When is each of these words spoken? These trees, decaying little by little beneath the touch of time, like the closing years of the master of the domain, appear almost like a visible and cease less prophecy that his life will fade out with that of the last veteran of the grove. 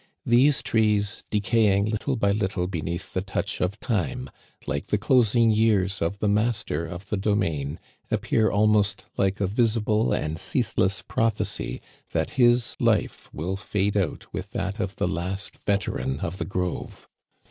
These 0.25 0.63
trees, 0.63 1.25
decaying 1.29 1.85
little 1.85 2.15
by 2.15 2.31
little 2.31 2.65
beneath 2.65 3.13
the 3.13 3.21
touch 3.21 3.61
of 3.61 3.79
time, 3.79 4.31
like 4.65 4.87
the 4.87 4.97
closing 4.97 5.51
years 5.51 6.01
of 6.01 6.17
the 6.17 6.27
master 6.27 6.87
of 6.87 7.09
the 7.09 7.17
domain, 7.17 7.79
appear 8.09 8.49
almost 8.49 9.03
like 9.15 9.39
a 9.39 9.45
visible 9.45 10.11
and 10.11 10.39
cease 10.39 10.75
less 10.75 11.03
prophecy 11.03 11.81
that 12.13 12.31
his 12.31 12.75
life 12.79 13.29
will 13.31 13.55
fade 13.55 13.95
out 13.95 14.25
with 14.33 14.49
that 14.53 14.79
of 14.79 14.95
the 14.95 15.07
last 15.07 15.55
veteran 15.55 16.19
of 16.21 16.39
the 16.39 16.45
grove. 16.45 17.07